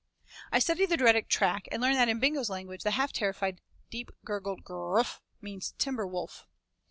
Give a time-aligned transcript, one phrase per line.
[0.51, 3.61] I studied the dreaded track and learned that in Bingo's language the half terrified,
[3.91, 6.47] deep gurgled 'grr wff' means 'timber wolf.'